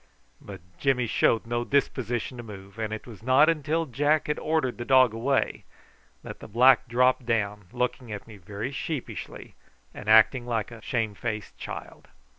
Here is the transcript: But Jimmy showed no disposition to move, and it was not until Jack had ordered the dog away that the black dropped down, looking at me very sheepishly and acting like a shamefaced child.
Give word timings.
But 0.41 0.61
Jimmy 0.79 1.05
showed 1.05 1.45
no 1.45 1.63
disposition 1.63 2.35
to 2.37 2.41
move, 2.43 2.79
and 2.79 2.91
it 2.91 3.05
was 3.05 3.21
not 3.21 3.49
until 3.49 3.85
Jack 3.85 4.25
had 4.25 4.39
ordered 4.39 4.79
the 4.79 4.83
dog 4.83 5.13
away 5.13 5.63
that 6.23 6.39
the 6.39 6.47
black 6.47 6.87
dropped 6.87 7.27
down, 7.27 7.65
looking 7.71 8.11
at 8.11 8.25
me 8.25 8.37
very 8.37 8.71
sheepishly 8.71 9.53
and 9.93 10.09
acting 10.09 10.47
like 10.47 10.71
a 10.71 10.81
shamefaced 10.81 11.55
child. 11.55 12.07